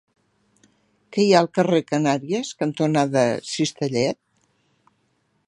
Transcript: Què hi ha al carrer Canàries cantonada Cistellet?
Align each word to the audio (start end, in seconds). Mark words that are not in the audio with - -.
Què 1.17 1.25
hi 1.25 1.33
ha 1.35 1.41
al 1.45 1.49
carrer 1.57 1.81
Canàries 1.91 2.55
cantonada 2.63 3.27
Cistellet? 3.53 4.21